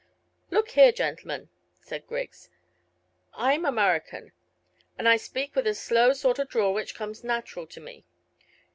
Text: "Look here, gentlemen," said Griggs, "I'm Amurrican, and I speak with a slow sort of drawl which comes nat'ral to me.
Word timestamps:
"Look 0.49 0.69
here, 0.69 0.91
gentlemen," 0.91 1.49
said 1.79 2.07
Griggs, 2.07 2.49
"I'm 3.35 3.65
Amurrican, 3.67 4.31
and 4.97 5.07
I 5.07 5.15
speak 5.17 5.55
with 5.55 5.67
a 5.67 5.75
slow 5.75 6.13
sort 6.13 6.39
of 6.39 6.49
drawl 6.49 6.73
which 6.73 6.95
comes 6.95 7.23
nat'ral 7.23 7.67
to 7.67 7.79
me. 7.79 8.03